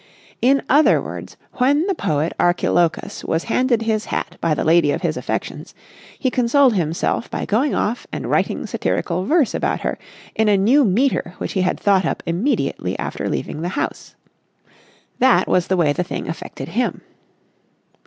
In 0.41 0.63
other 0.67 0.99
words, 0.99 1.37
when 1.59 1.85
the 1.85 1.93
poet 1.93 2.33
Archilochus 2.39 3.23
was 3.23 3.43
handed 3.43 3.83
his 3.83 4.05
hat 4.05 4.35
by 4.41 4.55
the 4.55 4.63
lady 4.63 4.89
of 4.89 5.03
his 5.03 5.15
affections, 5.15 5.75
he 6.17 6.31
consoled 6.31 6.73
himself 6.73 7.29
by 7.29 7.45
going 7.45 7.75
off 7.75 8.07
and 8.11 8.25
writing 8.25 8.65
satirical 8.65 9.25
verse 9.25 9.53
about 9.53 9.81
her 9.81 9.99
in 10.33 10.49
a 10.49 10.57
new 10.57 10.83
metre 10.83 11.35
which 11.37 11.51
he 11.53 11.61
had 11.61 11.79
thought 11.79 12.03
up 12.07 12.23
immediately 12.25 12.97
after 12.97 13.29
leaving 13.29 13.61
the 13.61 13.69
house. 13.77 14.15
That 15.19 15.47
was 15.47 15.67
the 15.67 15.77
way 15.77 15.93
the 15.93 16.03
thing 16.03 16.27
affected 16.27 16.69
him. 16.69 17.01